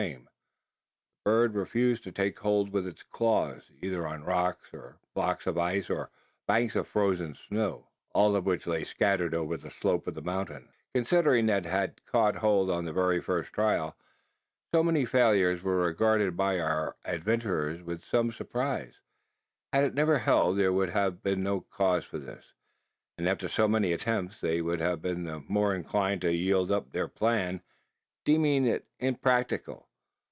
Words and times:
The 0.01 0.19
bird 1.29 1.53
refused 1.53 2.03
to 2.05 2.11
take 2.11 2.39
hold 2.39 2.71
with 2.73 2.87
its 2.87 3.03
claws 3.03 3.69
either 3.83 4.07
on 4.07 4.23
rocks, 4.23 4.73
or 4.73 4.97
blocks 5.13 5.45
of 5.45 5.59
ice, 5.59 5.91
or 5.91 6.09
banks 6.47 6.75
of 6.75 6.87
frozen 6.87 7.35
snow 7.35 7.85
all 8.15 8.35
of 8.35 8.47
which 8.47 8.65
lay 8.65 8.83
scatter 8.83 9.29
over 9.35 9.55
the 9.57 9.69
slope 9.69 10.07
of 10.07 10.15
the 10.15 10.23
mountain. 10.23 10.69
Considering 10.95 11.45
that 11.45 11.67
it 11.67 11.69
had 11.69 12.03
caught 12.07 12.37
hold 12.37 12.71
on 12.71 12.85
the 12.85 12.91
very 12.91 13.21
first 13.21 13.53
trial, 13.53 13.95
so 14.73 14.81
many 14.81 15.05
failures 15.05 15.61
were 15.61 15.77
regarded 15.85 16.35
by 16.35 16.57
our 16.59 16.95
adventurers 17.05 17.83
with 17.83 18.03
some 18.03 18.31
surprise. 18.31 18.95
Had 19.71 19.83
it 19.83 19.93
never 19.93 20.17
held, 20.17 20.57
there 20.57 20.73
would 20.73 20.89
have 20.89 21.21
been 21.21 21.43
no 21.43 21.59
cause 21.61 22.05
for 22.05 22.17
this; 22.17 22.53
and 23.19 23.29
after 23.29 23.47
so 23.47 23.67
many 23.67 23.93
attempts, 23.93 24.41
they 24.41 24.61
would 24.63 24.79
have 24.79 24.99
been 25.03 25.25
the 25.25 25.41
more 25.47 25.75
inclined 25.75 26.21
to 26.21 26.33
yield 26.33 26.71
up 26.71 26.89
their 26.91 27.07
plan, 27.07 27.61
deeming 28.25 28.65
it 28.65 28.87
impracticable. 28.99 29.87